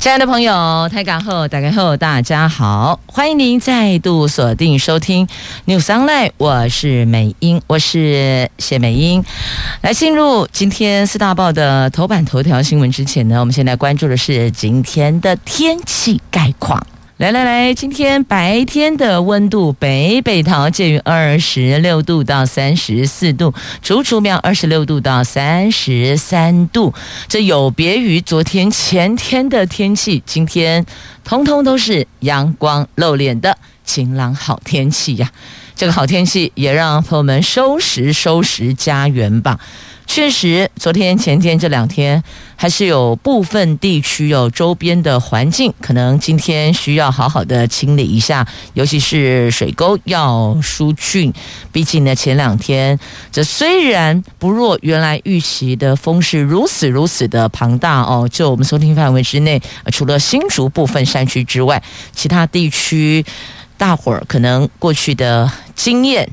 [0.00, 5.26] 亲爱的朋友，台港后打开后，大家好，欢迎您再度锁定收听
[5.64, 9.24] New Sunlight 我是美英，我是谢美英。
[9.80, 16.80] 来进入今天四大报的头版头条新闻之前呢，我们现在关注的是今天的天气概况。
[17.18, 26.94] 来来来，今天白天的温度，北北桃介于二十六度到三十四度，竹竹苗二十六度到三十三度。
[27.26, 30.86] 这有别于昨天、前天的天气，今天
[31.24, 35.28] 通通都是阳光露脸的晴朗好天气呀！
[35.74, 39.58] 这个好天气也让朋友们收拾收拾家园吧。
[40.10, 42.20] 确实，昨天、前天这两天
[42.56, 51.32] 还是有部分地区有周边的环境，可能今天需要好好的清理一下，尤其是水沟要疏浚。
[51.70, 52.98] 毕竟呢，前两天
[53.30, 59.60] 这虽然不若原来预期的风势如此如此的庞大哦，就我们收听范围之内，
[59.92, 61.80] 除了新竹部分山区之外，
[62.12, 63.24] 其他地区
[63.76, 66.28] 大伙儿可能过去的经验。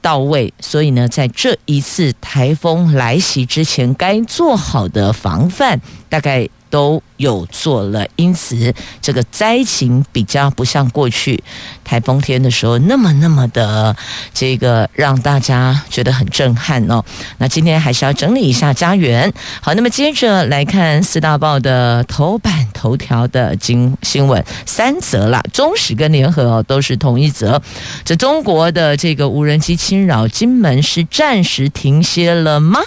[0.00, 6.48] 到位，所以呢，在这一次台风来袭之前，该做好的防范，大概。
[6.70, 11.42] 都有做了，因此这个灾情比较不像过去
[11.84, 13.94] 台风天的时候那么那么的
[14.32, 17.04] 这个让大家觉得很震撼哦。
[17.38, 19.30] 那今天还是要整理一下家园。
[19.60, 27.60] 好，那么接着来看四大报的头版头条的经新闻，三则啦，中时跟联合哦都是同一则。
[28.04, 32.80] 这中国的这个无人机侵扰金门是暂时停歇了吗？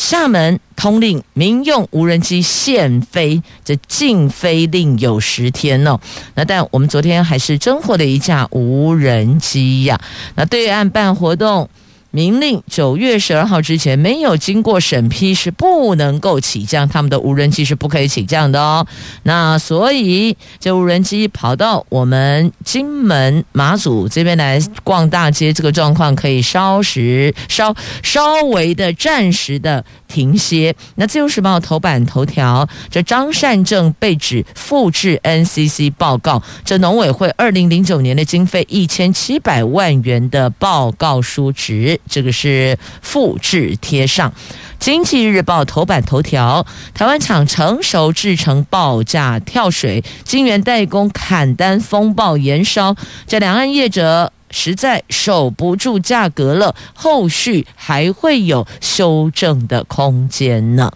[0.00, 6.00] 厦门通令民用无人机限飞，这禁飞令有十天哦。
[6.34, 10.00] 那但我们昨天还是征获了一架无人机呀。
[10.36, 11.68] 那对岸办活动。
[12.12, 18.84] 明令九月十二号之前没有经过审批是不能够起降，他们的无人机是不可以起降的哦。
[19.22, 27.72] 那所以这无人机跑到我们金门马祖这边来逛大街，这个状况可以稍时稍
[28.02, 30.74] 稍微的暂时的停歇。
[30.96, 41.99] 那自由时报头版头条，这张善政被指复制 NCC 报告，这农委会二零零九年的经费一千七百万元的报告书值。
[42.08, 44.30] 这个是复制贴上，
[44.78, 52.96] 《经济日报》头版头条：台湾厂成熟制成报价跳水，晶圆代工砍单风暴延烧，
[53.26, 60.92] 这两岸业者实在守不住价格了，后续还会有修正的空间呢。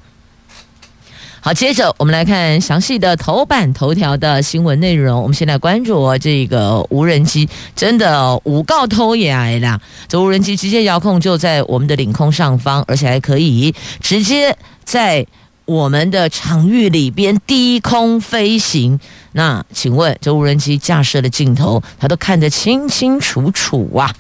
[1.45, 5.21] 好，接着我们来看详细的头版头条的新闻内容。
[5.21, 7.47] 我们先来关注这个无人机，
[7.77, 9.79] 真的无告偷也来了。
[10.09, 15.27] 这无人机直接遥控就在我们的领空上方，而且还可以直接在
[15.67, 18.99] 我们的场域里边低空飞行。
[19.37, 24.15] 那请问，这无人机架设的镜头，它都看得清清楚楚啊！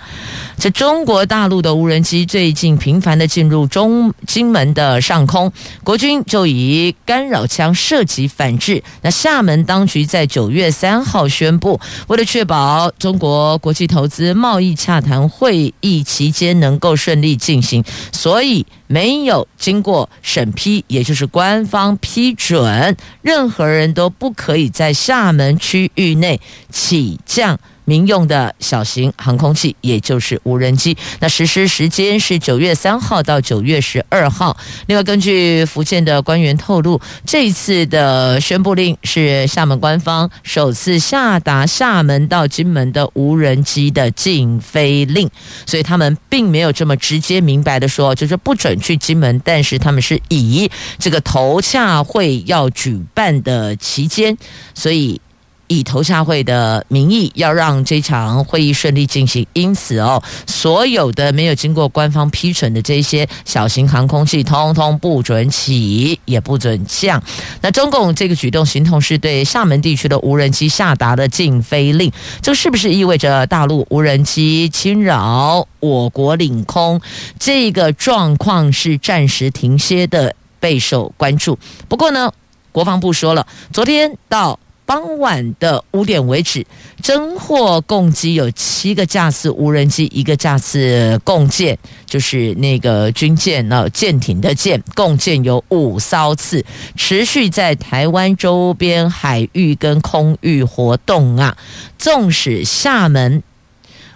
[0.58, 5.52] 这中国大陆的无人机最近频繁的进入中金门的上空，
[5.84, 8.82] 国军就以干扰枪射击反制。
[9.02, 24.92] 那厦门当局在九月三号宣布，为了确保中国国际投资贸易洽谈会议期间能够顺利进行，所以没有经过审批，也就是官方批准，任何人都不可以在。
[25.04, 30.96] 厦门区域内起降民用的小型航空器，也就是无人机。
[31.20, 34.56] 那实施时间是九月三号到九月十二号。
[34.86, 45.28] 另外，根据福建的官员透露，这次的宣布令是厦门官方首次下达厦门到金门的无人机的禁飞令，
[45.66, 49.40] 所以他们并没有这么直接明白的说，就是不准去金门。
[49.44, 54.36] 但是他们是以这个投洽会要举办的期间，
[54.74, 55.20] 所以。
[55.66, 67.22] 以投洽会的名义，要让这场会议顺利进行，因此哦，所有的没有经过官方批准的这些小型航空器，通通不准起，也不准降。
[67.60, 72.12] 那中共这个举动，形同是对厦门地区的无人机下达的禁飞令，
[72.42, 77.00] 这是不是意味着大陆无人机侵扰我国领空
[77.38, 81.58] 这个状况是暂时停歇的，备受关注。
[81.88, 82.32] 不过呢，
[82.72, 84.58] 国防部说了，昨天到。
[84.86, 86.66] 傍晚的五点为止，
[87.02, 96.64] 侦获共计有七个架次无人机，一个架次共建，就是那个军舰啊，舰艇的舰，共建有五艘次，
[96.96, 101.56] 持续在台湾周边海域跟空域活动啊。
[101.98, 103.42] 纵使厦门。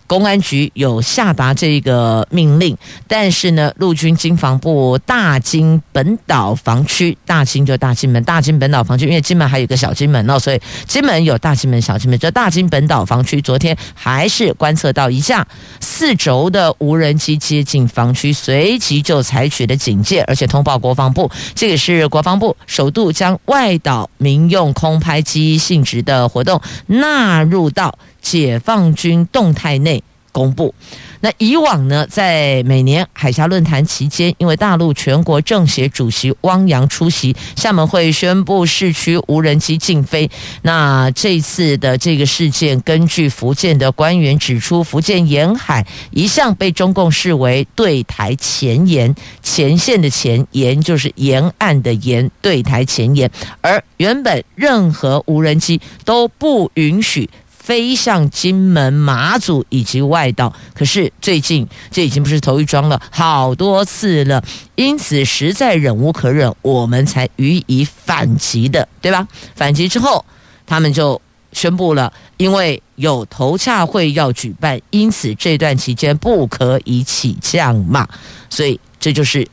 [0.09, 2.77] 公安局有下达这个命令，
[3.07, 12.19] 但是呢，陆军经防部大金本岛防区，大金就大金门，大金本岛防区，因为金门还有个小金门哦，所以金门有大金门、小金门。
[12.19, 15.47] 这大金本岛防区昨天还是观测到一架
[15.79, 21.31] 四轴的无人机接近防区，随即就采取了警戒，而且通报国防部。
[21.55, 27.99] 这也是国防部首度将外岛民用空拍机性质的活动纳入到。
[28.21, 30.75] 解放军动态内公布。
[31.21, 40.31] 那以往呢，在每年海峡论坛期间，因为大陆全国政协主席汪洋出席，厦门会宣布市区无人机禁飞。
[40.63, 49.13] 那这次的这个事件，根据福建的官员指出，福建沿海一向被中共视为对台前沿，
[49.43, 53.29] 前线的前沿就是沿岸的沿，对台前沿。
[53.61, 57.29] 而原本任何无人机都不允许。
[57.69, 64.43] 飞向金门、马祖以及外岛，可是最近这已经不是头一桩了，好多次了，
[64.75, 69.29] 因此实在忍无可忍，我们才予以反击的，对吧？
[69.55, 70.25] 反击之后，
[70.67, 71.21] 他们就
[71.53, 78.09] 宣布了，因为有头洽会要举办，因此这段期间不可以起降嘛，
[78.49, 79.47] 所以这就是。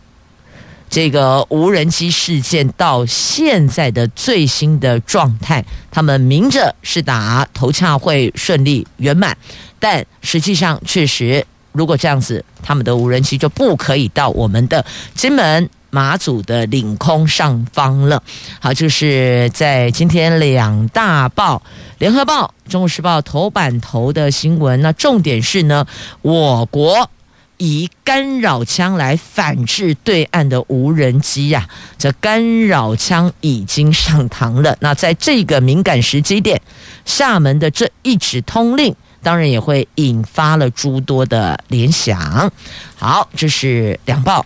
[0.95, 5.61] 这个无人机事件到现在的最新的状态，
[5.91, 9.37] 他们明着是打头洽会顺利圆满，
[9.77, 18.23] 但实际上确实，如果这样子，他们的无人机就不可以到我们的金门、马祖的领空上方了。
[18.61, 21.61] 好，就是在今天两大报
[21.97, 25.85] 《联合报》《中国时报》头版头的新闻，那重点是呢，
[26.21, 27.09] 我国。
[27.57, 31.67] 以干扰枪来反制对岸的无人机呀、
[31.97, 34.77] 这干扰枪已经上膛了。
[34.81, 36.61] 那在这个敏感时机点，
[37.05, 42.51] 厦门的这一纸通令，当然也会引发了诸多的联想。
[42.95, 44.45] 好，这是两报。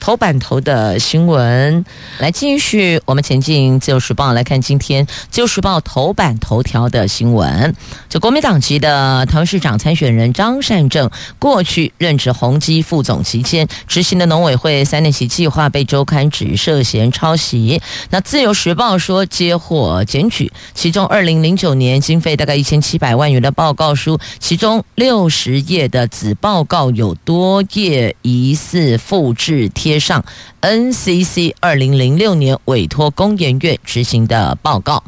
[0.00, 1.84] 头版头的新闻，
[2.18, 3.78] 来继续我们前进。
[3.78, 7.76] 自由时报来看今天自由时报头版头条的新闻。
[8.08, 17.80] 就国民党籍的台湾市长参选人张善政，过去任职宏基副总期间，执行的农委会三年期计划被周刊指涉嫌抄袭。
[18.08, 29.89] 那自由时报说接获检举，其中二零零九年经费大概一千七百万元的报告书，其中六十页的子报告有多页疑似复制贴。
[29.90, 30.24] 接上
[30.60, 35.02] NCC 二零零六年委托工研院执行的报告，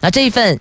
[0.00, 0.60] 那这一份。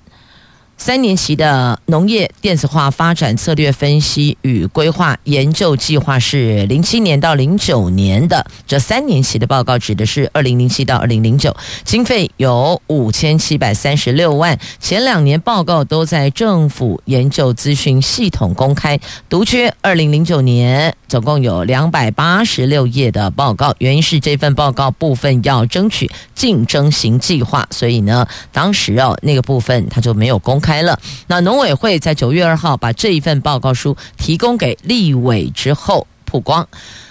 [0.76, 11.56] 三年期的农业电子化发展策略分析与规划研究计划是零七年到零九年的，这三年期的报告指的是二零零七到二零零九，
[11.86, 14.60] 经费有五千七百三十六万。
[14.80, 19.00] 前两年报告都在政府研究资讯系统公开，
[19.30, 23.74] 独缺二零零九年总共有两百八十六页的报告。
[23.78, 30.73] 原因是这份报告部分要争取竞争型计划，所以呢，当时哦那个部分他就没有公开。
[30.74, 36.68] 来了，那农委会在九月二号把这一份报告书提供给立委之后曝光，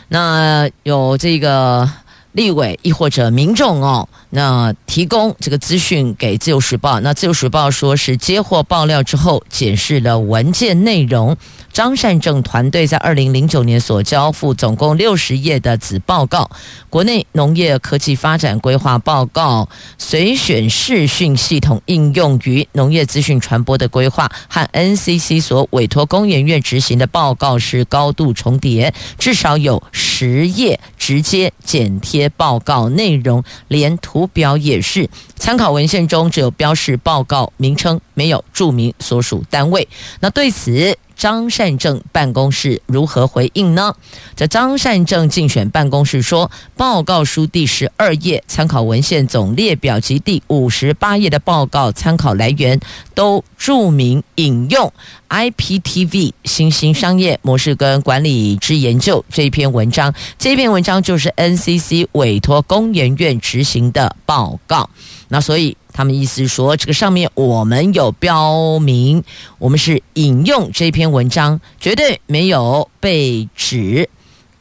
[0.08, 1.88] 那有这个
[2.32, 11.36] 立委亦或者民众哦，那提供这个资讯给自由时报，那自由时报说是接获爆料之后检视了文件内容。
[11.72, 16.50] 张善政团队在二零零九年所交付总共六十页的子报告，
[16.90, 35.08] 国内农业科技发展规划报告、随选视讯系统应用于农业资讯传播的规划和 NCC 所委托工研院执行的报告是高度重叠，至少有十页直接剪贴报告内容，连图表也是。
[35.36, 39.88] 参考文献中只有标示报告名称，没有注明所属单位。
[40.20, 43.94] 那对此，张善政办公室如何回应呢？
[44.34, 52.80] 这张善政竞选办公室说，报告书第十二页参考文献总列表及第五十八页的报告参考来源
[53.14, 54.92] 都注明引用
[55.28, 64.90] IPTV 新兴商业模式跟管理之研究这篇文章，这篇文章就是 NCC 委托工研院执行的报告。
[65.28, 65.76] 那所以。
[65.92, 69.22] 他们意思说，这个上面我们有标明，
[69.58, 74.08] 我们是引用这篇文章，绝对没有被指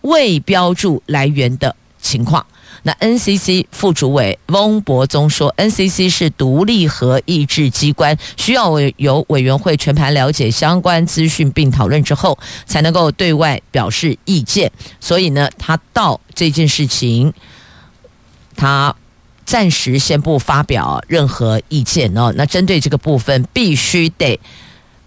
[0.02, 2.46] 未标注来源的情况。
[2.84, 14.72] 那 NCC 副主委翁博宗说，NCC 是独立和意志机关，需要委由委员会全盘了解相关资讯并讨论之后，才能够对外表示意见。
[15.00, 17.32] 所以呢，他到这件事情，
[18.56, 18.96] 他
[19.46, 22.34] 暂时先不发表任何意见哦。
[22.36, 24.40] 那针对这个部分，必须得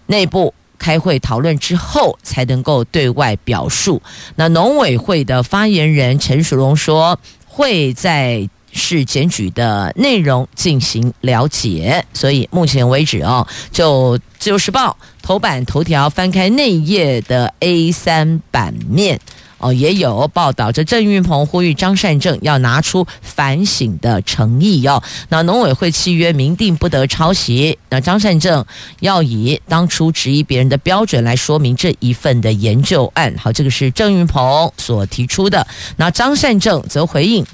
[0.07, 4.01] 内部开会讨论之后，才能够对外表述。
[4.35, 7.19] 那农委会的发言人陈淑蓉说。
[7.57, 19.17] 会在市检举的内容进行了解，所以目前为止哦，就《自由时报》头版头条翻开内页的 A 三版面
[19.57, 25.01] 哦，也有报道这郑运鹏呼吁张善政要拿出反省的诚意哦。
[25.29, 28.65] 那农委会契约明定不得抄袭，那张善政
[28.99, 33.33] 要以当初质疑别人的标准来说明这一份的研究案。
[33.37, 35.65] 好，这个是郑运鹏所提出的。
[35.97, 37.45] 那张善政则回应。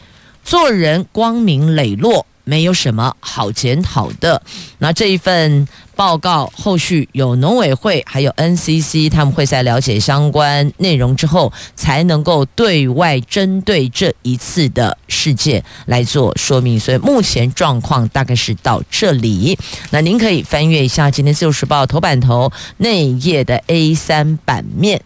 [0.43, 4.41] 做人光明磊落，没有什么好检讨的。
[4.79, 16.79] 那这一份报告后续有农委会还有 NCC，他们会在了解相关内容之后，才能够对外针对这一次的事件来做说明。
[16.79, 19.57] 所以目前状况大概是到这里。
[19.91, 25.01] 那您可以翻阅一下今天《自由时报》头版头内页的 A 三版面，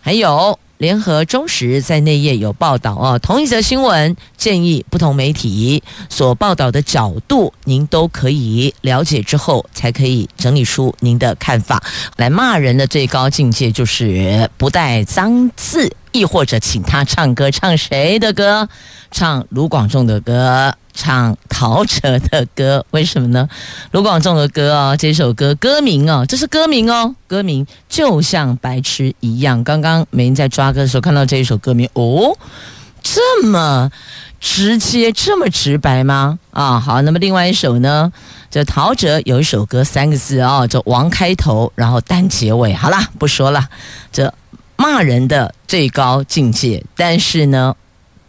[0.00, 0.58] 还有。
[0.78, 11.82] 联合中时在内页有报道哦，同一则新闻，建议不同媒体所报道的角度，您都可以了解之后，才可以整理出您的看法。
[12.16, 18.68] 来骂人的最高境界就是不带脏字，亦或者请他唱歌，唱谁的歌？
[19.10, 20.74] 唱卢广仲的歌。
[20.96, 23.48] 唱陶喆的歌，为什么呢？
[23.92, 29.62] 卢广仲的歌哦，这首歌歌名哦，这是歌名哦，歌名就像白痴一样。
[29.62, 32.36] 刚刚美英在抓歌的时候看到这一首歌名，哦，
[33.02, 33.90] 这么
[34.40, 36.38] 直接，这么直白吗？
[36.50, 38.10] 啊，好，那么另外一首呢？
[38.50, 42.72] 这陶喆有一首歌，三个字哦，叫王开头，然后单结尾。
[42.72, 43.68] 好啦，不说了，
[44.10, 44.32] 这
[44.76, 47.76] 骂人的最高境界，但是呢。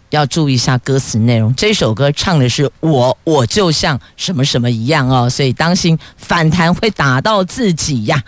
[0.09, 8.23] 要注意一下歌词内容，这首歌唱的是我，我就像什么什么一样哦，所以当心反弹会打到自己呀。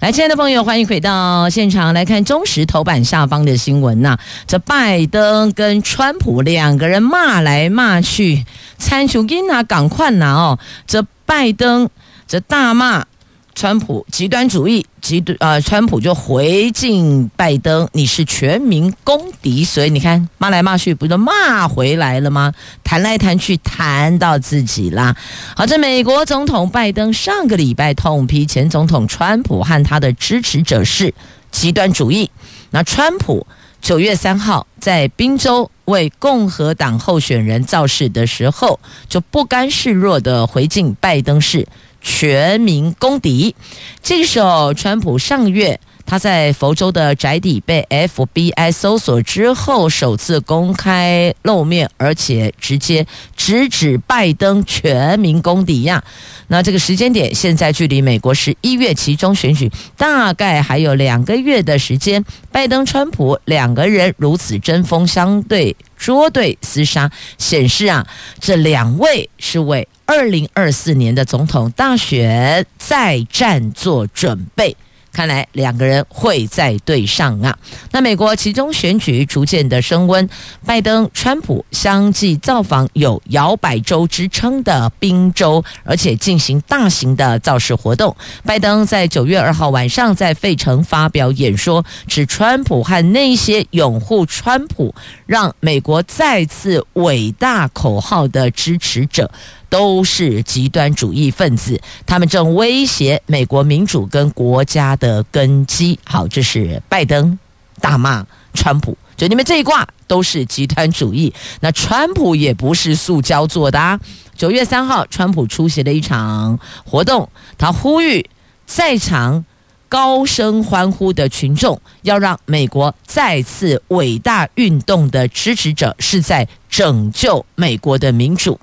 [0.00, 8.46] 来，亲爱的朋友，欢迎回到现场来看中时头版下方的新闻呐、这拜登跟川普两个人骂来骂去，
[8.78, 10.58] 参球给哪赶快拿哦。
[10.86, 11.90] 这拜登
[12.26, 13.04] 这大骂。
[13.54, 22.54] 川普极端主义，极端呃，川普就回敬拜登：“你是全民公敌。”所以你看，骂来骂去，不就骂回来了吗？
[22.84, 25.14] 谈来谈去，谈到自己啦。
[25.56, 31.12] 好，这美国总统拜登上个礼拜痛批前总统川普和他的支持者是
[31.50, 32.30] 极端主义。
[32.70, 33.46] 那川普
[33.82, 38.78] 九月三号在宾州为共和党候选人造势的时候，
[39.08, 41.66] 就不甘示弱的回敬拜登是。
[42.00, 43.54] 全民公敌。
[44.02, 56.02] 这个时候，川普上个月他在佛州的宅邸被 FBI 搜索之后，首次公开露面，而且直接直指拜登全民公敌呀。
[56.48, 62.24] 那这个时间点，现在距离美国十一月期中选举大概还有两个月的时间。
[62.50, 68.04] 拜登、川普两个人如此针锋相对、捉对厮杀，显示啊，
[68.40, 69.86] 这两位是为。
[70.10, 74.76] 二零二四年的总统大选再战做准备，
[75.12, 77.56] 看来两个人会再对上啊。
[77.92, 80.28] 那美国其中选举逐渐的升温，
[80.66, 88.16] 拜登、川普相继造访有“摇摆州”之称的宾州，而且进行大型的造势活动。
[88.44, 94.92] 拜登在九月二号晚上在费城发表演说，指川普和那些拥护川普、
[95.26, 99.30] 让美国再次伟大口号的支持者。
[99.70, 105.98] 都是极端主义分子，他们正威胁美国民主跟国家的根基。
[106.04, 107.38] 好，这是拜登
[107.80, 111.32] 大骂川普，就你们这一挂都是极端主义。
[111.60, 113.98] 那川普也不是塑胶做的啊。
[114.36, 118.28] 九月三号，川普出席了一场活动，他呼吁
[118.66, 119.44] 在场
[119.88, 128.58] 高声欢呼的群众，要让美国再次伟大运动的支持者是在拯救美国的民主。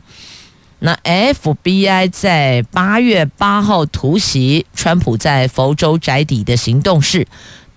[0.79, 7.27] 那 FBI 在八月八号突袭川普在佛州宅邸的行动是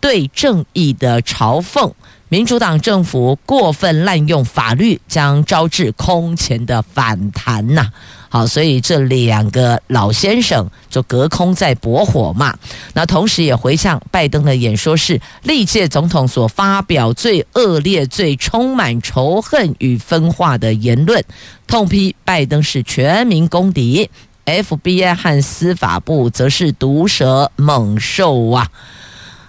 [0.00, 1.92] 对正义的嘲讽，
[2.30, 7.90] 民主党政府过分滥用法律，将招致空前的反弹呐、
[8.28, 12.56] 好，所以这两个老先生就隔空在驳火嘛。
[12.94, 21.24] 那同时也回呛拜登的演说是历届总统所发表最恶劣、最充满仇恨与分化的言论，
[21.66, 24.08] 痛批拜登是全民公敌
[24.46, 28.68] ，FBI 和司法部则是毒蛇猛兽啊。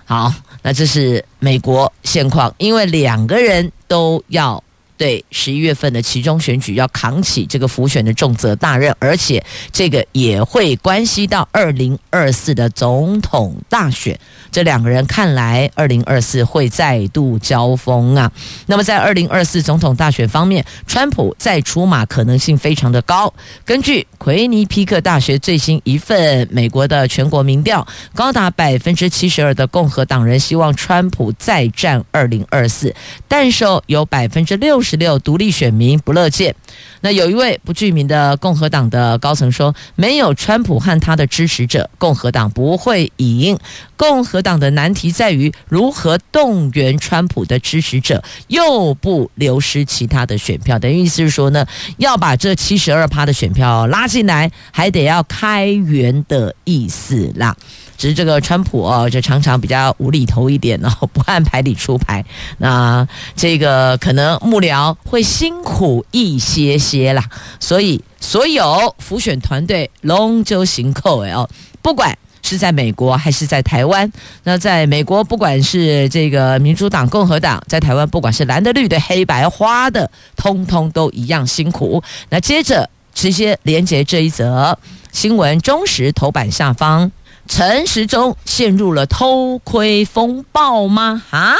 [0.05, 4.63] 好，那这是美国现况，因为两个人都要。
[4.97, 14.19] 对，十一月份的其中选举要扛起这个辅选的重责大任，而且这个也会关系到二零二四的总统大选。
[14.51, 18.31] 这两个人看来，二零二四会再度交锋啊。
[18.67, 23.33] 那么在二零二四总统大选方面，川普再出马可能性非常的高。
[23.63, 32.93] 根据奎尼皮克大学最新一份美国的全国民调，高达百分之七十二的共和党人希望川普再战二零二四，
[33.27, 34.81] 但是有百分之六。
[34.81, 36.55] 十六独立选民不乐见。
[37.01, 43.57] 那有一位不具名的共和党的高层说：“没有川普和他的支持者，共和党不会赢。
[43.95, 50.79] 共和党的难题在于如何动员川普的支持者，又不流失其他的选票。
[50.79, 51.65] 等于意思是说呢，
[51.97, 57.55] 要把这七十二趴的选票拉进来，还得要开源的意思啦。”
[57.97, 62.25] 只是这个川普哦，就常常比较无厘头一点哦，不按牌理出牌。
[62.57, 67.23] 那这个可能幕僚会辛苦一些些啦。
[67.59, 71.47] 所以所有辅选团队龙舟行扣哎哦，
[71.83, 74.11] 不管是在美国还是在台湾。
[74.43, 82.03] 那在美国，不管是这个民主党、共和党，在台湾，不管是蓝的、绿的、黑白花的，通通都一样辛苦。
[82.29, 84.77] 那接着直接连接这一则
[85.11, 87.11] 新闻，中时头版下方。
[87.47, 91.23] 陈时中陷入了偷窥风暴吗？
[91.31, 91.55] 啊，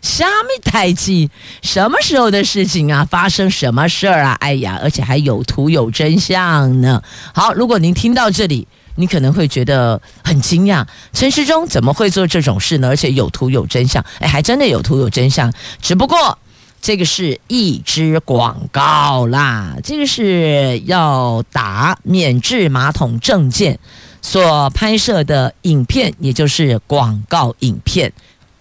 [0.00, 1.28] 虾米代志？
[1.62, 3.04] 什么时候的事情啊？
[3.10, 4.36] 发生什么事儿啊？
[4.40, 7.02] 哎呀，而且还有图有真相呢。
[7.34, 8.68] 好，如果您听到这里，
[9.02, 12.86] 你可能会觉得很惊讶，陈时中怎么会做这种事呢？
[12.86, 15.52] 而且有图有真相，哎，还真的有图有真相。
[15.80, 16.38] 只不过
[16.80, 23.76] 这个是一支广告啦，这个是要打免治马桶证件。
[24.24, 28.12] 所拍摄的影片，也就是广告影片，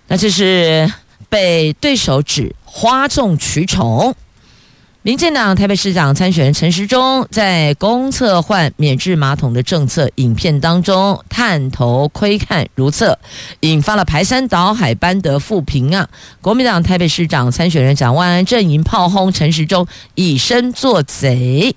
[0.08, 0.92] 那就是
[1.30, 4.16] 被对手指哗众取宠。
[5.04, 13.18] 民进党台北市长参选人陈时中在公厕换免治马桶的政策影片当中探头窥看如厕，
[13.62, 16.08] 引发了排山倒海般的负评啊！
[16.40, 21.76] 国民党台北市长参选人蒋万安阵营炮轰陈时中以身作贼。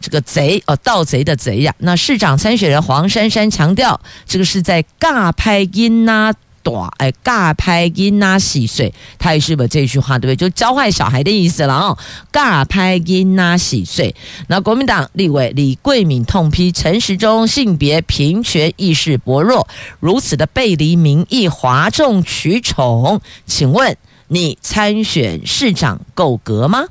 [0.00, 1.72] 这个贼哦，盗贼的贼呀！
[1.78, 6.30] 那市长参选人黄珊珊强调，这个是在尬拍音呐，
[6.64, 10.36] 短哎，尬拍音呐，洗水，他也是把这句话对不对？
[10.36, 11.98] 就教坏小孩的意思了哦。
[12.32, 14.12] 尬拍音呐，洗水。
[14.48, 19.68] 那国民党立委李贵敏痛批陈时中性别平权意识薄弱，
[20.00, 23.20] 如此的背离民意，哗众取宠。
[23.46, 23.96] 请问
[24.28, 26.86] 你参选市长够格吗？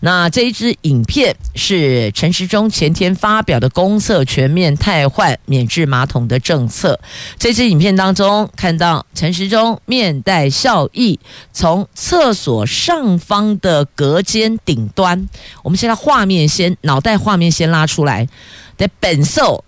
[0.00, 6.98] 那这一支影片是陈时中前天发表的公厕全面汰换免治马桶的政策。
[7.38, 11.18] 这支影片当中看到陈时中面带笑意，
[11.52, 15.28] 从厕所上方的隔间顶端，
[15.62, 18.28] 我们现在画面先脑袋画面先拉出来，
[18.76, 19.64] 得本色。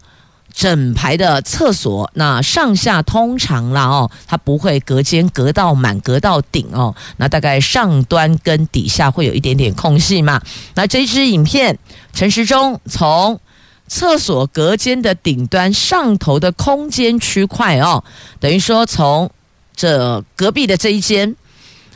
[0.59, 6.93] 整排的厕所，那上下通常啦哦，它不会隔间隔到满，隔到顶哦。
[7.19, 10.43] 那大概上端跟底下会有一点点空隙嘛。
[10.75, 11.79] 那这支影片，
[12.13, 13.39] 陈时中从
[13.87, 18.03] 厕所隔间的顶端上头的空间区块哦，
[18.41, 19.31] 等于说从
[19.77, 21.37] 这隔壁的这一间，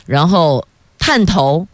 [0.05, 0.65] 然后
[0.97, 1.67] 探头，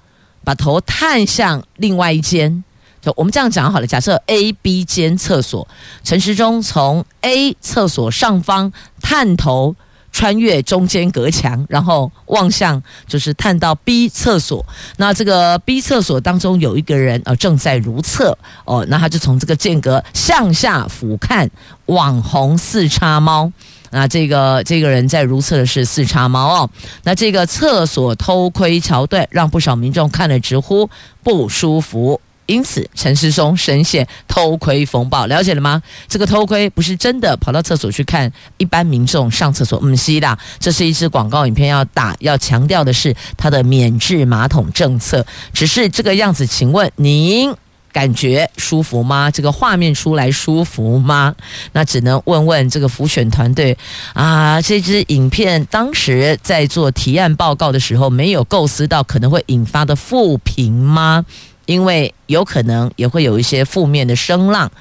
[0.43, 2.63] 把头探向另外一间。
[3.01, 5.67] 就我们这样讲好了，假设 A、B 间厕所，
[6.03, 9.75] 陈时中从 A 厕所上方探头，
[10.11, 14.65] 穿越中间隔墙，然后望向就是探到 B 厕所。
[14.97, 21.47] 那这个 B 厕所当中有一个人呃正在如厕哦，那他就从这个间隔向下俯瞰
[21.85, 23.51] 网红四叉猫。
[23.91, 26.69] 那这个这个人在如厕的是四叉猫哦。
[27.03, 30.89] 那这个厕所偷窥桥段让不少民众看了直呼
[31.23, 32.19] 不舒服。
[32.49, 35.79] 因此，陈世松深陷偷窥风暴，了解了吗？
[36.07, 46.47] 这个偷窥不是真的跑到厕所去看一般民众上厕所，嗯是啦，这是一支广告影片，要打要强调的是它的免治马桶政策，只是这个样子。
[46.47, 47.53] 请问您
[47.91, 49.29] 感觉舒服吗？
[49.29, 51.35] 这个画面出来舒服吗？
[51.73, 53.77] 那只能问问这个浮选团队
[54.13, 54.59] 啊。
[54.59, 61.23] 这支影片当时在做提案报告的时候，没有构思到可能会引发的负评吗？
[61.69, 64.71] 因为有可能也会有一些负面的声浪。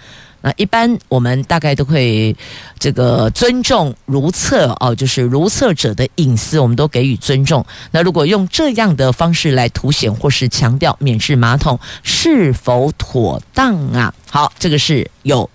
[0.41, 2.35] 那一般我们大概都会
[2.79, 7.63] 这个尊重如厕哦，就是如厕者的隐私，我们都给予尊重。
[7.91, 14.15] 那如果用这样的方式来凸显或是强调免治马桶是否妥当啊？
[14.31, 15.51] 好，这个是有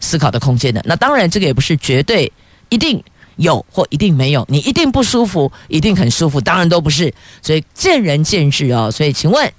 [0.00, 0.82] 思考的空间的。
[0.84, 2.30] 那当然，这个也不是绝对
[2.68, 3.02] 一定
[3.36, 7.14] 有或一定没有，你一定不舒服，一定很舒服，当然都不是。
[7.40, 8.90] 所以见仁见智哦。
[8.90, 9.50] 所以，请问。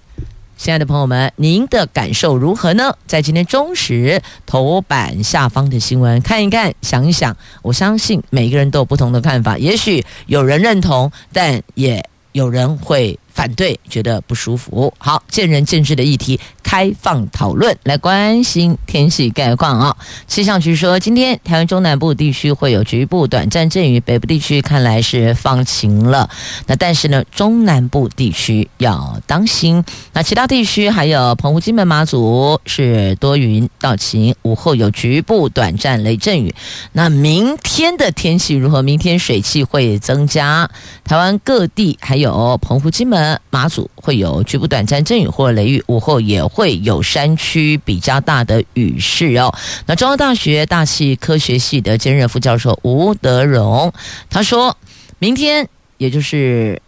[0.58, 2.96] 亲爱的朋友们，您的感受如何呢？
[3.06, 13.20] 在今天中时头版下方的新闻看一看，想一想，我相信每个人都有不同的看法，也许有人认同，但也有人会。
[13.36, 14.94] 反对，觉得不舒服。
[14.98, 17.78] 好，见仁见智的议题，开放讨论。
[17.84, 19.98] 来关心天气概况啊。
[20.26, 26.30] 气象局说，今天台湾中南部地区会有局部短暂阵雨，北部地区看来是放晴了。
[26.68, 29.84] 那但是呢，中南部地区要当心。
[30.14, 36.56] 那其他地区还有澎湖、金门、马祖是多云到晴，午后有局部短暂雷阵雨。
[36.94, 38.82] 那明天的天气如何？
[38.82, 40.70] 明天水汽会增加，
[41.04, 43.25] 台湾各地还有澎湖、金门。
[43.50, 49.54] 马祖会有局部短暂阵雨或雷雨，午后也会有山区比较大的雨势哦。
[49.86, 53.92] 那中央大学大气科学系的兼任副教授吴德荣
[54.30, 54.78] 他说，
[55.20, 56.82] 明天也就是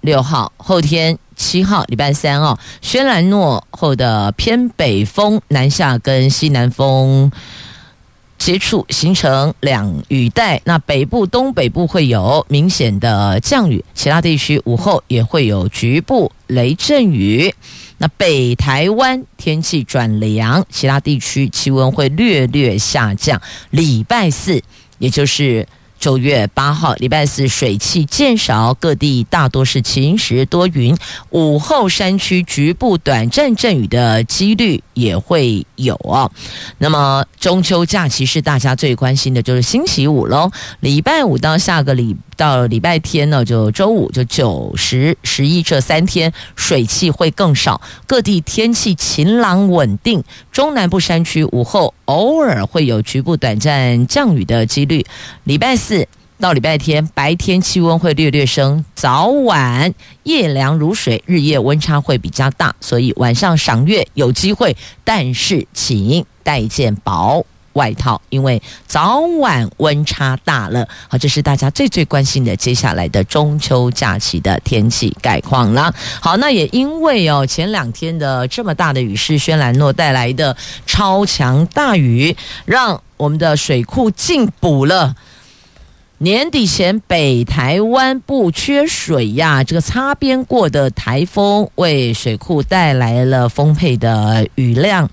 [0.00, 7.30] 六号，后天七号，礼拜三哦，轩岚诺后的偏北风南下，跟西南风。
[8.38, 17.54] 接触形成两雨带，那北部、东北部会有明显的降雨，其他地区午后也会有局部雷阵雨。
[17.98, 23.40] 那北台湾天气转凉，其他地区气温会略略下降。
[23.70, 24.62] 礼拜四，
[24.98, 25.66] 也就是。
[26.04, 30.94] 九月八号，礼拜四水汽渐少，各地大多是晴时多云，
[31.30, 36.30] 午后山区局部短暂阵雨的几率也会有哦。
[36.76, 40.50] 那么中秋假期是大家最关心的，就是星期五喽。
[40.80, 55.04] 礼拜五到下个礼到礼拜天呢，就周五就九十十一这三天水汽会更少，各地天气晴朗稳定，中南部山区午后偶尔会有局部短暂降雨的几率。
[55.44, 56.06] 礼拜四。
[56.36, 59.94] 到礼拜天，白天气温会略略升，早晚
[60.24, 70.88] 夜凉如水，日夜温差会比较大，所以晚上赏月有机会，但是请带件薄外套，因为早晚温差大了。
[71.08, 75.92] 好，这是大家最最关心的接下来的中秋假期的天气概况啦。
[76.20, 80.56] 好，那也因为哦前两天的这么大的雨是，轩兰诺带来的
[80.86, 85.14] 超强大雨，让我们的水库进补了。
[86.24, 89.62] 年底前，北台湾不缺水呀。
[89.62, 95.10] 这个擦边过的台风为水库带来了丰沛的雨量。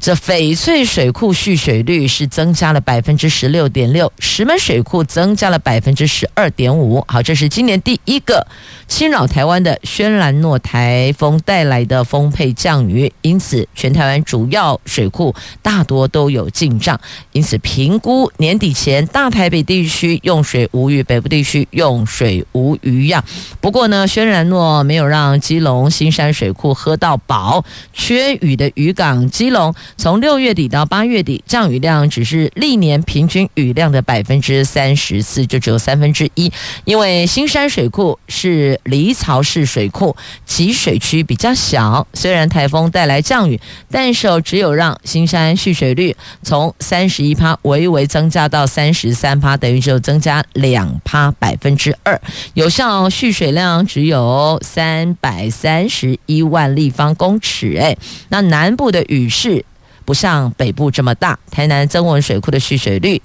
[0.00, 7.04] 这翡翠水库蓄水率是增加了百分之十六点六，石门水库增加了百分之十二点五。
[7.06, 8.44] 好，这是今年第一个
[8.88, 17.00] 侵扰台湾的轩岚诺台风带来的丰沛降雨，因此全台湾主要水库大多都有进账。
[17.30, 20.44] 因此，评估年底前大台北地区用。
[20.48, 23.22] 水无鱼，北部地区用水无鱼呀。
[23.60, 27.62] 不过呢，轩然诺没有让基隆新山水库喝到饱。
[27.92, 36.50] 缺雨的渔港基隆，从六月底到八月底，降雨量只是历年平均雨量的百分之三十四，就只有三分之一。
[36.86, 42.06] 因为新山水库是离槽式水库，集水区比较小。
[42.14, 50.37] 虽然台风带来降雨，但是只有让新山蓄水率从三十一趴微微增加到三十三趴，等于就增加。
[50.52, 52.20] 两趴百分之二，
[52.54, 57.76] 有效蓄水量只有三百三十一万立方公尺。
[57.80, 57.96] 哎，
[58.28, 59.64] 那南部的雨势
[60.04, 61.38] 不像北部这么大。
[61.50, 63.20] 台南曾文水库的蓄水率，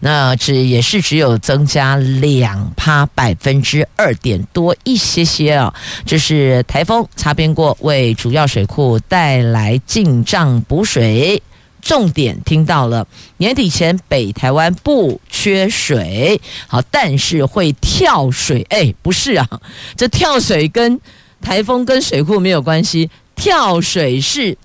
[0.00, 5.74] 那只也是只有增加两趴百分之二点多一些些啊。
[6.06, 11.42] 这是台风擦边过，为主要水库带来进账补水。
[11.80, 13.06] 重点听到了，
[13.38, 18.66] 年底前北台湾不缺水，好，但是会跳水。
[18.70, 19.48] 哎，不是啊，
[19.96, 21.00] 这跳水跟
[21.40, 24.56] 台风跟水库没有关系，跳水是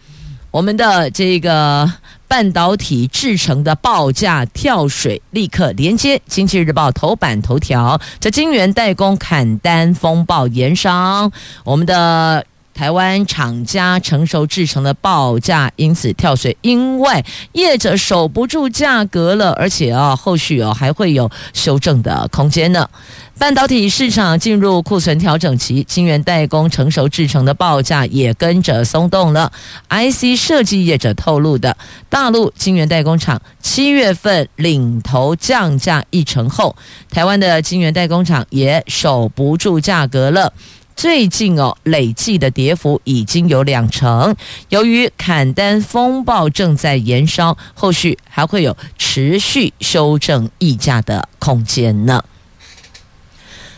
[0.51, 1.91] 我们的这个
[2.27, 11.31] 半导体制成的报价跳水，立刻连接《经济日报》头版头条，这晶圆代工砍单风暴延烧，
[11.63, 12.45] 我们的。
[12.73, 22.89] 台湾厂家成熟制成的报价因此跳水，因为业者守不住价格了，而且啊，后续哦还会有修正的空间呢。
[23.35, 29.51] 半导体市场进入库存调整期，晶圆代工成熟制成的报价也跟着松动了。
[29.89, 31.75] IC 设计业者透露的，
[32.09, 36.75] 大陆晶圆代工厂七月份领头降价一成后，
[37.09, 40.53] 台湾的晶圆代工厂也守不住价格了。
[40.95, 44.35] 最近哦，累计的跌幅已经有两成。
[44.69, 52.23] 由于砍单风暴正在延烧，后续还会有持续修正溢价的空间呢。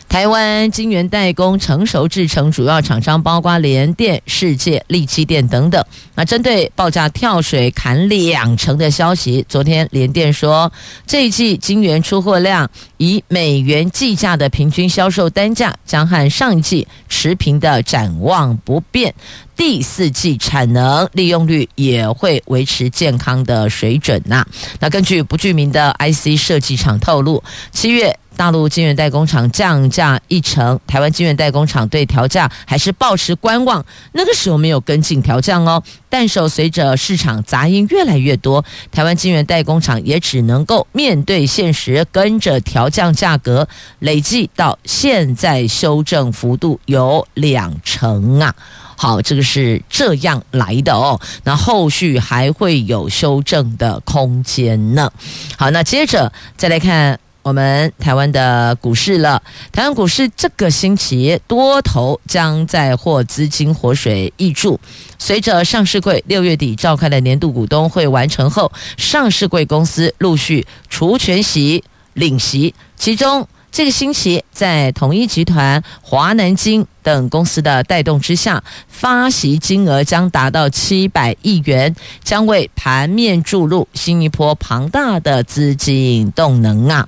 [0.08, 5.84] 台湾晶圆代工成熟制程主要厂商包括联电、世界、力积电等等。
[6.14, 10.72] 那针对报价跳水砍两成的消息，昨天联电说，
[11.06, 19.14] 这一季晶圆出货量以美元计价的平均销售单价将和上一季持平的展望不变，
[19.54, 24.46] 第四季产能利用率也会维持健康的水准呐。
[24.80, 28.16] 那根据不具名的 IC 设计厂透露，七月。
[28.36, 33.84] 大陆晶圆代工厂降价一成，台湾晶圆代工厂对调价还是抱持观望。
[34.12, 43.66] 那个时候没有跟进调降哦，但是随着市场杂音越来越多，台湾晶圆代工厂也只能够面对现实，跟着调降价格。
[44.00, 48.54] 累计到现在修正幅度有两成啊！
[48.96, 51.18] 好，这个是这样来的哦。
[51.44, 55.10] 那后续还会有修正的空间呢。
[55.56, 57.18] 好，那接着再来看。
[57.46, 64.80] 我们台湾的股市了，台湾股市这个星期多头将再获资金活水挹注。
[65.16, 73.46] 随着上市柜六月底召开的年度股东会完成后，上市柜公司陆续除权息领息，其中。
[73.76, 87.06] 这个星期，在统一集团、华南金等公司的带动之下，发息金额将达到七百亿元，将为盘面注入新一波庞大的资金动能啊！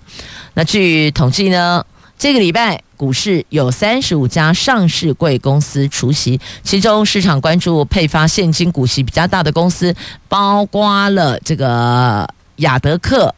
[0.52, 1.82] 那据统计呢，
[2.18, 9.94] 这个礼拜股市有三十五家上市贵公司除息，其中市场关注配发现金股息比较大的公司，
[10.28, 13.34] 包括了这个亚德克。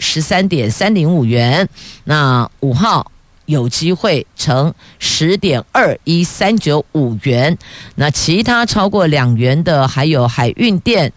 [0.00, 1.68] 十三点三零五元，
[2.04, 3.12] 那五号
[3.46, 7.56] 有机会乘十点二一三九五元，
[7.94, 11.12] 那其他超过两元的还有海运店、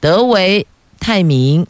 [0.00, 0.66] 德维、
[1.00, 1.66] 泰明。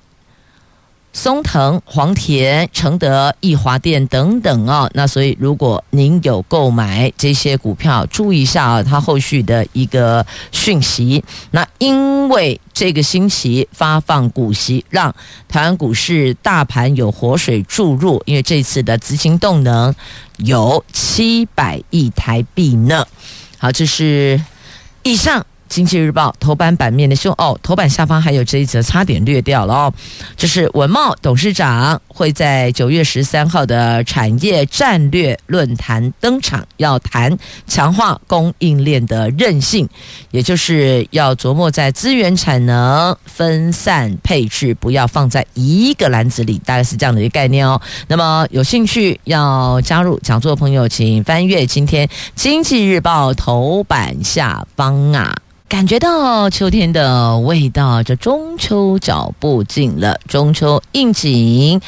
[1.16, 11.24] 松腾、黄田、承德、义华店等等啊、哦，那所以如果您有购买这些股票，注意一下啊，它后续的一个讯息。
[11.52, 15.14] 那因为这个星期发放股息，让
[15.48, 19.94] 台湾股市大盘有活水注入，因为这次的资金动能
[20.38, 23.06] 有七百亿台币呢。
[23.56, 24.42] 好，这是
[25.04, 25.46] 以上。
[25.68, 29.94] 经济日报头版版面的秀哦，头版下方还有这一则，差点略掉了哦。
[30.36, 39.88] 这是文茂董事长会在九月十三号的产业战略论坛登场，要谈强化供应链的韧性，
[40.30, 47.80] 也就是要琢磨在资源产能分散配置，不要放在一个篮子里，大概是这样的一个概念哦。
[48.06, 55.34] 那么有兴趣要加入讲座的朋友，请翻阅今天经济日报头版下方啊。
[55.74, 61.80] 感觉到秋天的味道，这中秋脚步近了，中秋应景，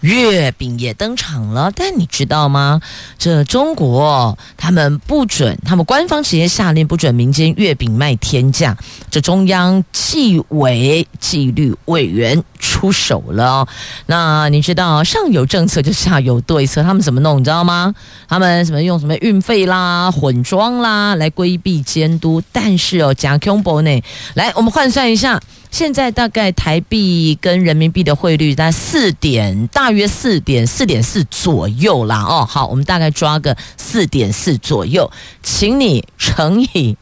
[0.00, 1.70] 月饼也登场了。
[1.76, 2.80] 但你知道吗？
[3.18, 8.74] 这中国他们不准，他们官方直接下令不准民间月饼卖天价。
[9.10, 13.68] 这中央纪委纪律委员出手了。
[14.06, 17.38] 那你知道上有政策就下有对策，他们怎么弄？
[17.38, 17.94] 你知道吗？
[18.26, 23.33] 他们什么用什么运费啦、混装啦来规避监督，但是哦加。
[23.38, 24.02] 恐怖呢？
[24.34, 32.22] 来，我们换算一下，现在大概台币跟人民币的汇率在四点，大约四点四点四左右啦。
[32.22, 35.10] 哦，好，我们大概抓个四点四左右，
[35.42, 36.96] 请你乘以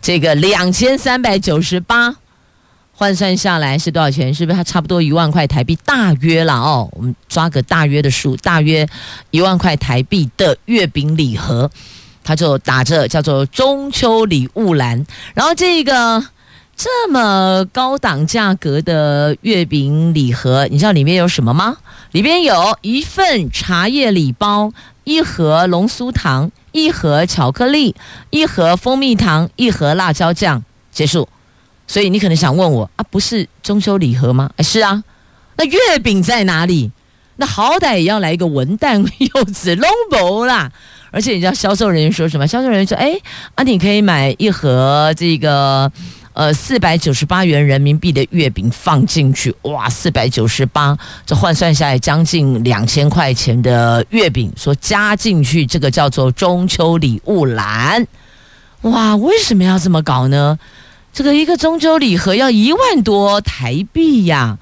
[0.00, 2.16] 这个两千三百九十八，
[2.92, 4.32] 换算下来是多少钱？
[4.32, 5.76] 是不是它差不多一万块台币？
[5.84, 8.86] 大约啦哦，我们抓个大约的数，大约
[9.30, 11.70] 一万块台币的月饼礼盒。
[12.24, 16.24] 他就打着叫做中秋礼物篮，然后这个
[16.74, 21.76] 这么高档价格的月饼礼盒，你知道里面有什么吗？
[22.10, 24.72] 里边有一份茶叶礼包，
[25.04, 27.94] 一盒龙酥糖，一盒巧克力，
[28.30, 31.28] 一盒蜂蜜糖，一盒辣椒酱，结束。
[31.86, 34.50] 所以你可能想问我啊，不是中秋礼盒吗？
[34.60, 35.04] 是啊，
[35.56, 36.90] 那月饼在哪里？
[37.36, 40.70] 那好歹也要来一个文旦柚子龙宝啦。
[41.14, 42.46] 而且你知道销售人员说什么？
[42.46, 43.16] 销售人员说：“哎，
[43.54, 45.90] 啊，你可以买一盒这个。”
[46.34, 58.04] 呃，四百九十八元人民币的月饼放进去，哇，四百九十八，这换算下来将近两千块钱的月饼，说加进去，这个叫做中秋礼物篮，
[58.80, 60.58] 哇，为什么要这么搞呢？
[61.12, 64.58] 这个一个中秋礼盒要一万多台币呀？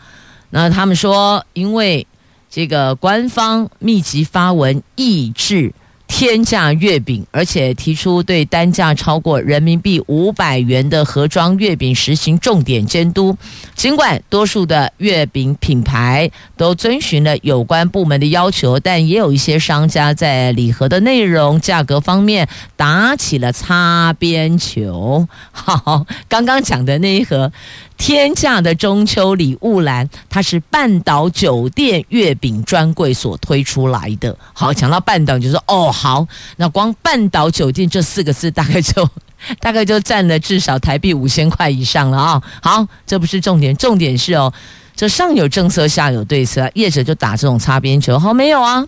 [0.50, 2.06] 那他们说，因为
[2.50, 5.72] 这个官方密集发文抑制。
[6.14, 13.34] 天价月饼，而且提出对单价超过人民币五百元的盒装月饼实行重点监督。
[13.74, 22.46] 尽管多数的月饼品牌都遵循了有关部门的要求，但也有一些商家在礼盒的内容、价格方面
[22.76, 25.26] 打起了擦边球。
[25.50, 27.50] 好，刚刚讲的那一盒。
[27.98, 34.36] 天价的中秋礼物篮，它是半岛酒店月饼专柜所推出来的。
[34.52, 39.08] 好，讲到半岛，就说哦，好，那光半岛酒店这四个字，大概就
[39.62, 42.42] 大概就占了至少台币五千块以上了啊。
[42.60, 44.52] 好，这不是重点，重点是哦，
[44.96, 48.18] 这上有政策，下有对策，业者就打这种擦边球。
[48.18, 48.84] 好，没有啊。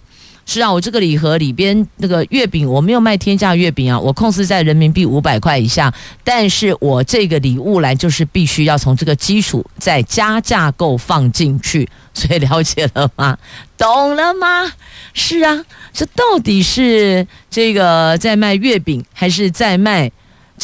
[0.46, 5.92] 是啊，我这个礼盒里边那个月饼，我没有卖天价月饼啊，我控制在人民币五百块以下。
[6.22, 13.38] 但是我这个礼物篮就是必须要从这个基础再加价购放进去， 所以了解了吗？
[13.78, 14.72] 懂了吗？
[15.14, 20.12] 是啊，这到底是这个在卖月饼，还是在卖？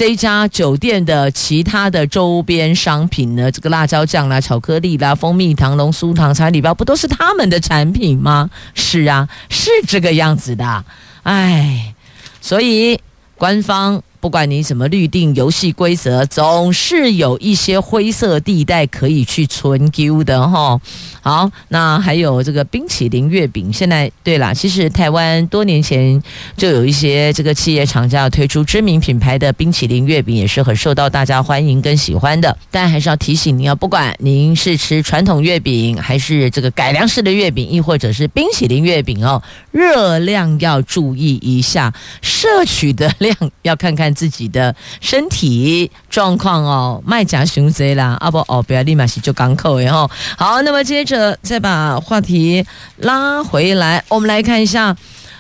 [0.01, 3.53] 这家酒店的其他的周边商品呢？
[3.53, 8.49] 这个辣椒酱啦、巧克力啦、蜂蜜糖、龙酥糖、茶礼包，不都是他们的产品吗？
[8.73, 10.83] 是啊，是这个样子的。
[11.25, 11.95] 哎，
[12.41, 12.99] 所以
[13.37, 14.03] 官方。
[14.21, 20.79] 不管你怎么律定游戏规则，总是有一些灰色地带可以去存丢的哈。
[21.23, 26.23] 好，那还有这个冰淇淋月饼，现在对啦，其实台湾多年前
[26.55, 32.55] 就有一些这个企业厂家推出知名品牌的冰淇淋月饼，也是很受到大家欢迎跟喜欢的。
[32.71, 44.10] 但还是要提醒您啊，不管您是吃传统月饼，还是这个改良式的月饼，亦或者是冰淇淋月饼哦，热量要注意一下，摄取的量要看看。
[44.15, 52.65] 自己的身体状况哦，卖假熊贼啦，阿不哦，不要立马洗就港口然后好，那么接着再把话题
[52.97, 54.97] 拉回来，我们来看一下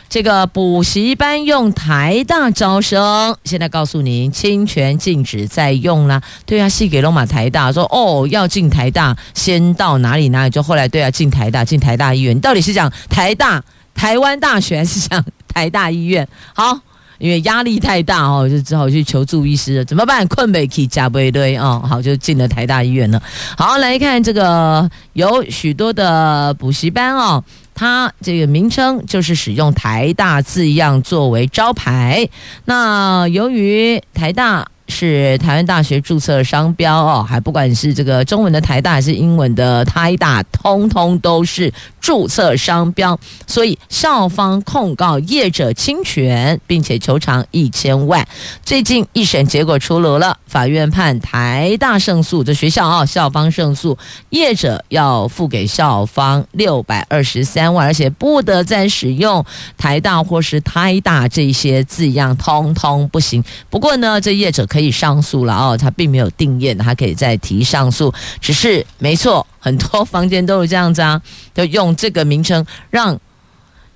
[0.09, 6.21] 这个补习班用台大招生，现在告诉您，侵权禁止再用啦。
[6.45, 13.63] 对啊，系给龙马台大说哦，要进台大，先到哪里哪里，就后来对啊，进台大，进台大医院，到底是讲台大、
[13.95, 16.27] 台湾大学，还是讲台大医院？
[16.55, 16.81] 好。
[17.21, 19.85] 因为压力太大哦，就只好去求助医师了。
[19.85, 20.27] 怎么办？
[20.27, 21.81] 困不起，加不堆哦。
[21.89, 23.23] 好，就进了台大医院了。
[23.57, 32.29] 好，来看这个有许多的补习班哦，它这个名称就是使用“台大”字样作为招牌。
[32.65, 34.67] 那由于台大。
[34.91, 48.27] 是台湾大学注册商标哦，还不管是这个中文的台大还是英文的台大，通通都是注册商标，所以校方控告业者侵权，并且求偿一千万。
[48.65, 53.97] 最近一审结果出炉了，法院判台大胜诉，这学校啊、哦、校方胜诉，
[54.31, 59.45] 业者要付给校方六百二十三万，而且不得再使用
[59.79, 63.45] 台大或是台大这些字样，通通不行。
[63.69, 64.80] 不过呢，这业者可以。
[64.81, 68.11] 可以上诉了哦，他并没有定谳，他可以再提上诉。
[68.41, 71.21] 只是没错，很多房间都是这样子啊，
[71.53, 73.21] 就用这个名称让。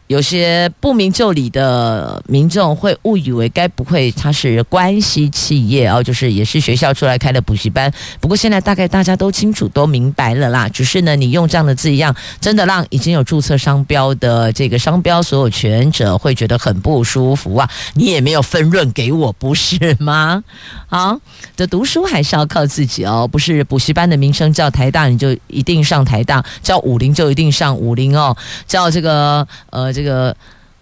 [0.06, 7.90] 有些不明就里的民众会误以为该不会他是关系企业哦，就是也是学校出来开的补习班。
[8.20, 10.68] 不过现在大概大家都清楚都明白了啦。
[10.68, 17.66] 只是呢，你用这样的字样，真的让已经有注册商标的这个商标所有权者会觉得很不舒服啊。
[17.94, 20.44] 你也没有分润给我，不是吗？
[20.86, 21.18] 好，
[21.56, 28.36] 这读书还是要靠自己哦，不是补习班的名称叫台大你就一定上台大，叫武陵就一定上武陵哦，
[28.66, 29.93] 叫这个呃。
[29.94, 30.36] 这个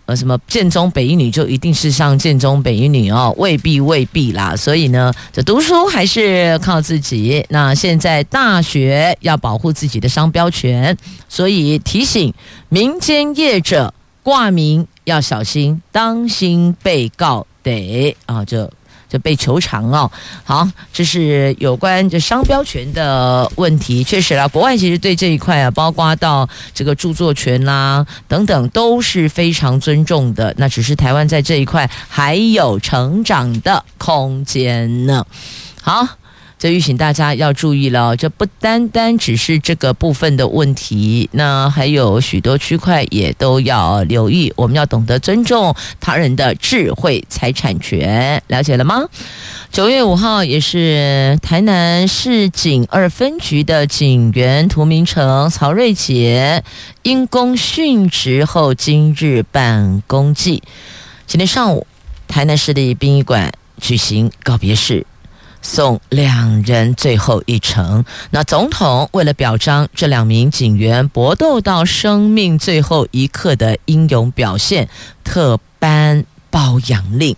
[0.07, 3.33] 呃，什么建中北一女就一定是上建中北一女哦？
[3.39, 4.57] 未必未必啦。
[4.57, 7.47] 所以呢，这读书还是靠自己。
[7.51, 10.97] 那现在大学要保护自己的商标权，
[11.29, 12.33] 所以提醒
[12.71, 13.95] 民间业者
[14.25, 18.45] 挂名要小心，当心被告得啊！
[18.45, 18.69] 就。
[19.13, 20.11] 就被求偿哦。
[20.43, 24.03] 好，这是有关这商标权的问题。
[24.03, 30.55] 确实啦，国外其实对这一块啊，包括到这个著作权啦、等等，都是非常尊重的。
[30.57, 35.27] 那只是台湾在这一块还有成长的空间呢。
[35.83, 36.09] 好。
[36.63, 44.53] 这预请大家要注意了，这不单单只是这个部分的问题，那还有许多区块也都要留意。
[44.55, 49.07] 我们要懂得尊重他人的智慧财产权，了解了吗？
[49.73, 56.63] 九月五号也是台南市警二分局的警员涂明成、曹瑞杰
[57.03, 60.63] 因公殉职后，今日办公祭。
[61.27, 61.89] 今天上午，
[62.29, 65.05] 台南市立殡仪馆举行告别式。
[65.63, 68.05] 送两人最后一程。
[68.31, 74.89] 那总统为了表彰这两名警员搏斗到生命最后一刻的英勇表现，
[75.25, 77.35] 特颁褒扬令。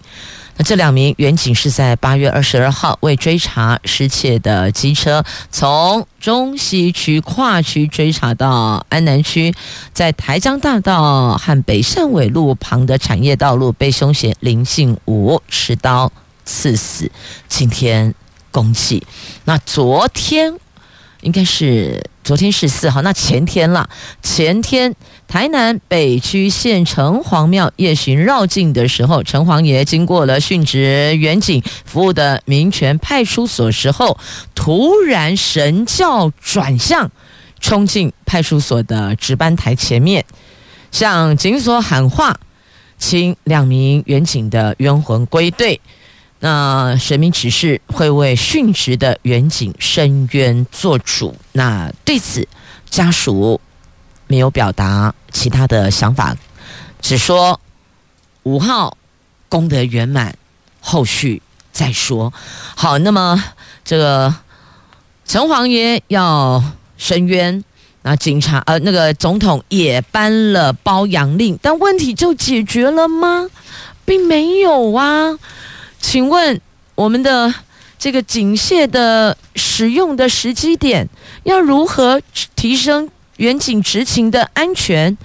[0.56, 9.52] 那这两名员警是在八月二十二号为追查失窃的机车，从中西区跨区追查到安南区，
[9.92, 16.12] 在台江大道和北汕尾路旁的产业道路被凶嫌林姓武持刀。
[16.44, 17.10] 刺死，
[17.48, 18.14] 今天
[18.50, 19.06] 公祭。
[19.44, 20.54] 那昨天
[21.22, 23.88] 应该是昨天是四号，那前天了。
[24.22, 24.94] 前天
[25.26, 34.18] 台南北区县城隍庙夜巡绕境的时候，城隍爷经过了殉职员警服务的民权派出所时候，
[34.54, 37.10] 突然神教转向，
[37.60, 40.24] 冲进派出所的值班台前面，
[40.90, 42.38] 向警所喊话，
[42.98, 45.80] 请两名员警的冤魂归队。
[46.44, 51.34] 那神明指示会为殉职的员警伸冤做主。
[51.52, 52.46] 那对此，
[52.90, 53.58] 家属
[54.26, 56.36] 没有表达其他的想法，
[57.00, 57.58] 只说
[58.42, 58.94] 五号
[59.48, 60.36] 功德圆满，
[60.80, 61.40] 后续
[61.72, 62.30] 再说。
[62.76, 63.42] 好，那么
[63.82, 64.34] 这个
[65.24, 66.62] 城隍爷要
[66.98, 67.64] 伸冤，
[68.02, 73.48] 那警察呃，那个总统也颁了褒扬令，但问题就解决了吗？
[74.04, 75.38] 并没有啊。
[76.06, 76.60] 请问
[76.94, 77.52] 我们的
[77.98, 81.08] 这个警械的使用的时机点
[81.44, 82.20] 要如何
[82.54, 85.16] 提升员警执勤的安全？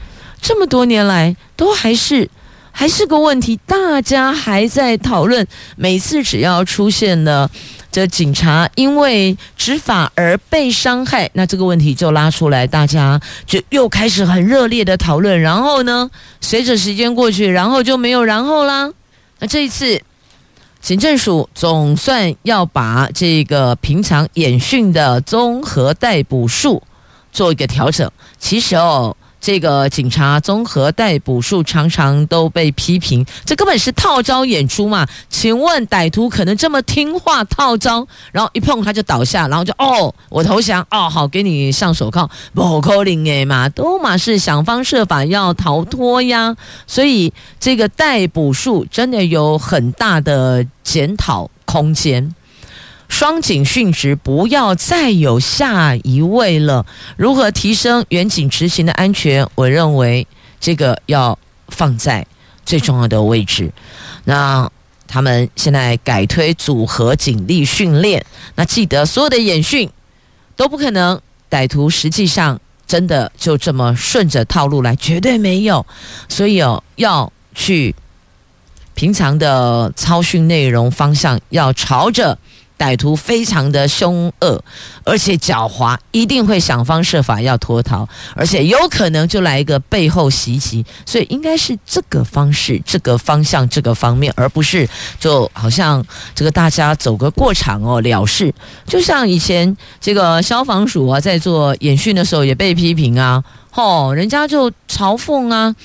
[0.42, 2.30] 这么多年来都还是
[2.72, 5.46] 还是个问题，大家还在讨论。
[5.76, 7.52] 每次只要出现了
[7.92, 15.40] 这警察因为执法而被伤害，那这个问题就拉出来，大家就又开始很热烈的讨论。
[15.42, 16.10] 然后呢，
[16.40, 18.90] 随着时间过去，然后就没有然后啦。
[19.40, 20.02] 那这一次。
[20.82, 26.82] 行政署总算要把这个平常演训的综合逮捕数
[27.32, 28.10] 做一个调整。
[28.38, 29.16] 其实哦。
[29.42, 35.08] 这个警察综合逮捕术常常都被批评，这根本是套招演出嘛？
[35.30, 46.56] 请问歹徒可能这么听话套招，然后一碰他就倒下，然后就哦，我投降哦，好，给你上手铐，不可能哎嘛，都嘛是想方设法要逃脱呀。
[46.86, 52.36] 所以这个逮捕术真的有很大的检讨空间。
[53.10, 56.86] 双警殉职，不要再有下一位了。
[57.18, 59.46] 如何提升员警执行的安全？
[59.56, 60.26] 我认为
[60.62, 61.38] 这个要
[61.68, 62.26] 放在
[62.66, 63.74] 最重要的位置。
[64.24, 64.72] 那
[65.08, 68.24] 他们现在改推组合警力训练，
[68.56, 69.90] 那记得所有的演训
[70.56, 75.86] 都不可能，歹徒实际上真的就这么顺着套路来，绝对没有。
[76.30, 77.94] 所以哦，要去
[78.94, 82.38] 平常的操训内容方向要朝着。
[82.80, 84.64] 歹徒非常的凶恶，
[85.04, 94.88] 而且狡猾，一定会想方设法要脱逃，而且有可能就来一个背后袭击，所以应该是这个方式、这个方向、这个方面，而不是
[95.20, 96.02] 就好像
[96.34, 98.54] 这个大家走个过场哦了事。
[98.88, 105.76] 就像以前这个消防署啊，在做演训的时候也被批评啊，吼，人家就嘲讽啊，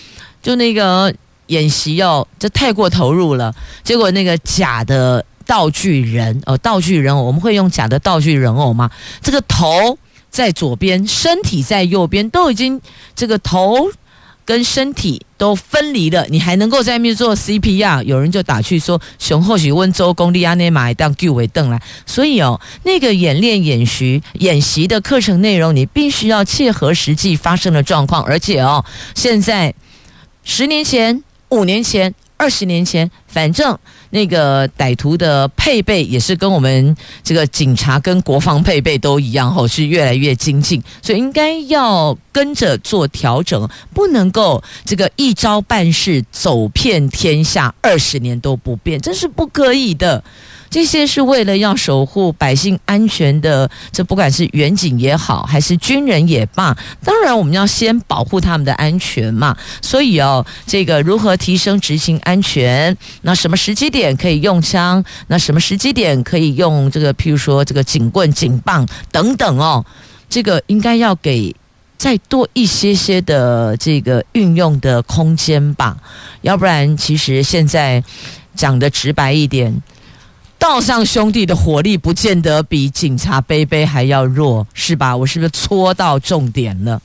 [0.41, 1.13] 就那个
[1.49, 5.25] 演习哦，这太过投入了，结果那个假的。
[5.47, 8.91] 道具人哦，道具人偶，我们会用假的道具人偶吗？
[9.23, 9.99] 这个头
[10.31, 12.81] 在左边，身体在右边，都已经
[13.15, 13.89] 这个头
[14.45, 18.03] 跟身体都分离了，你还能够在那边做 CPR？
[18.03, 28.85] 有人就打趣说：“熊或许温州公立阿内马当巨尾凳来。”所以哦，那个演练演习演习的课程内容，你必须要切合实际发生的状况，而且哦，
[29.15, 29.75] 现在
[30.43, 32.15] 十年前、五年前。
[32.37, 33.79] 二十年前，反正
[34.15, 50.23] 那个歹徒的配备也是跟我们这个警察跟国防配备都一样，吼，是越来越精进，所以应该要跟着做调整，不能够这个一招半式走遍天下，二十年都不变，这是不可以的。
[50.71, 59.57] 这些是为了要守护百姓安全的，这不管是远景也好，还是军人也罢，当然我们要先保护他们的安全嘛。
[59.81, 62.97] 所以哦，这个如何提升执行安全？
[63.23, 69.85] 那什么时机点点可以用枪，那什么时机点可以用这个，譬如说这个警棍、警棒等等哦，
[70.29, 71.55] 这个应该要给
[71.97, 75.97] 再多一些些的这个运用的空间吧，
[76.43, 78.03] 要不然其实现在
[78.55, 79.83] 讲的直白一点。
[80.59, 85.17] 道上兄弟的火力不见得比警察杯杯还要弱，是吧？
[85.17, 87.01] 我是不是戳到重点了？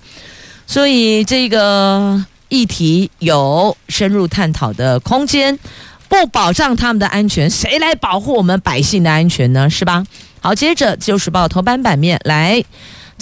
[0.66, 5.58] 所以这个议题有深入探讨的空间。
[6.10, 9.70] 不保障他们的安全，谁来保护我们百姓的安全呢？
[9.70, 10.04] 是吧？
[10.42, 12.56] 好，接着《旧时报》头版版面来。《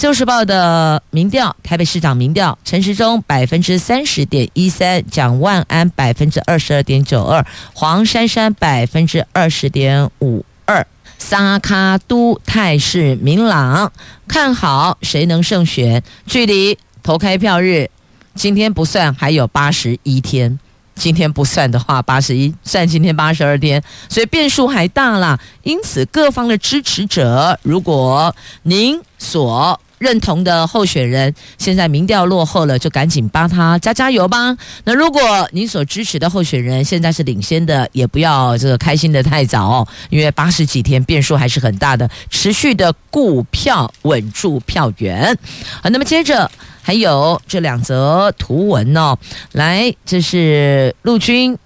[0.00, 10.86] 旧时报》的民调，台北市长民调，陈时中百分之三十点一三，蒋万安百分之二十二点九二，黄珊珊百分之二十点五二，
[11.18, 13.92] 三脚督态势明朗，
[14.28, 16.00] 看好谁能胜选？
[16.26, 17.90] 距离投开票日，
[18.36, 20.60] 今天不算还有八十一天，
[20.98, 25.38] 今天不算的话，八十一算今天八十二天，所以变数还大啦。
[25.62, 28.34] 因此，各方的支持者，如果
[28.64, 34.56] 您所认同的候选人，现在民调落后了，就赶紧帮他加加油吧。
[34.84, 45.36] 那如果您所支持的候选人现在是领先的，也不要这个开心得太早哦，因为八十几天变数还是很大的，持续的顾票稳住票源。
[45.82, 46.48] 好，那么接着
[46.80, 49.18] 还有这两则图文哦，
[49.52, 51.58] 来，这是陆军。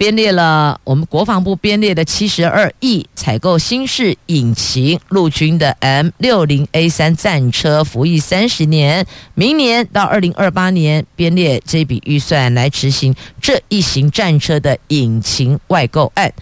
[0.00, 16.32] 编列了我们国防部编列的七十二亿采购新式引擎陆军的 M 六零 A 三战车服役三十年，明年到二零二八年编列这笔预算来执行这一型战车的引擎外购案。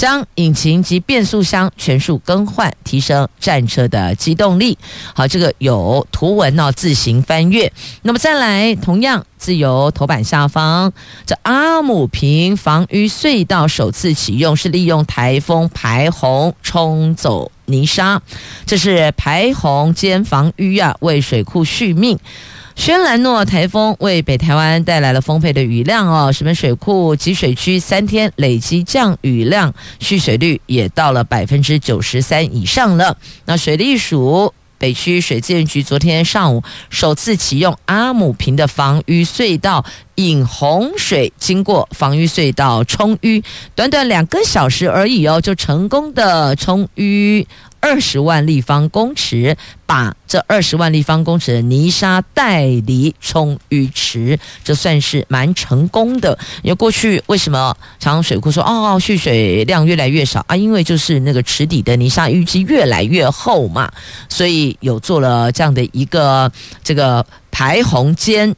[0.00, 4.78] 将引擎及变速箱全数更换，提升战车的机动力。
[5.14, 7.70] 好，这个有图文哦，自行翻阅。
[8.00, 10.90] 那么再来，同样自由头版下方，
[11.26, 18.22] 这阿姆坪防淤隧道首次启用，是利用台风排洪冲走泥沙，
[18.64, 22.18] 这是排洪兼防淤啊，为水库续命。
[22.76, 33.18] 轩岚诺台风为北台湾带来了丰沛的雨量哦，石门水库集水区三天累积降雨量蓄水率也到了百分之九十三以上了。
[33.44, 39.84] 那水利署北区水资源局昨天上午首次启用阿姆坪的防淤隧道，
[40.28, 43.42] 引洪水经过防御隧道冲淤，
[43.74, 47.46] 短短两个小时而已哦，就成功的冲淤。
[47.82, 49.56] 二十万立方公尺，
[49.86, 56.38] 把这二十万立方公尺的泥沙带离冲淤池，这算是蛮成功的。
[56.62, 60.54] 因为过去为什么长江水库说哦蓄水量越来越少啊？
[60.54, 63.90] 因为就是那个池底的泥沙淤积越来越厚嘛，
[64.28, 66.52] 所以有做了这样的一个
[66.84, 68.54] 这个排洪兼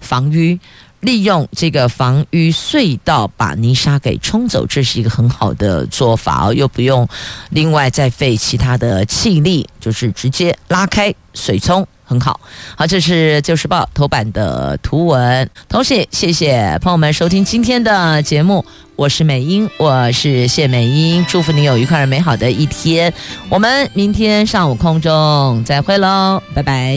[0.00, 0.58] 防淤。
[1.02, 7.06] 利用这个防淤隧道把泥沙给冲走，这是一个很好的做法哦，又不用
[7.50, 12.40] 另外再费其他的气力，就是直接拉开水冲，很好。
[12.76, 23.12] 好，这是《旧时报》头版的图文，同时谢谢朋友们收听今天的节目，我是美英，我是谢美英，祝福你有愉快而美好的一天，
[23.48, 26.96] 我们明天上午空中再会喽，拜拜。